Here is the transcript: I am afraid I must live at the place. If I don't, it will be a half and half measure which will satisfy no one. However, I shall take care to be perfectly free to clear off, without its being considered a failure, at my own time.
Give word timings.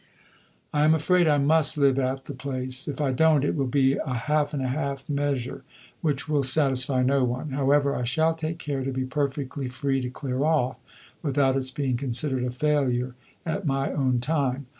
I 0.73 0.83
am 0.83 0.95
afraid 0.95 1.27
I 1.27 1.37
must 1.37 1.77
live 1.77 1.99
at 1.99 2.25
the 2.25 2.33
place. 2.33 2.87
If 2.87 2.99
I 2.99 3.11
don't, 3.11 3.43
it 3.43 3.53
will 3.55 3.67
be 3.67 3.97
a 3.97 4.15
half 4.15 4.51
and 4.51 4.63
half 4.63 5.07
measure 5.07 5.63
which 6.01 6.27
will 6.27 6.41
satisfy 6.41 7.03
no 7.03 7.23
one. 7.23 7.51
However, 7.51 7.95
I 7.95 8.03
shall 8.03 8.33
take 8.33 8.57
care 8.57 8.83
to 8.83 8.91
be 8.91 9.05
perfectly 9.05 9.67
free 9.69 10.01
to 10.01 10.09
clear 10.09 10.41
off, 10.43 10.77
without 11.21 11.55
its 11.55 11.69
being 11.69 11.97
considered 11.97 12.43
a 12.43 12.49
failure, 12.49 13.13
at 13.45 13.67
my 13.67 13.91
own 13.91 14.19
time. 14.19 14.65